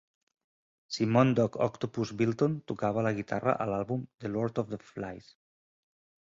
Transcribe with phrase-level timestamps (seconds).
[0.95, 5.31] Simon Doc Octopus Milton tocava la guitarra a l'àlbum The Lord Of The Flies.